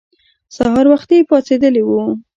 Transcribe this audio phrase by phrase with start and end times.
[0.55, 2.01] سهار وختي پاڅېدلي وو.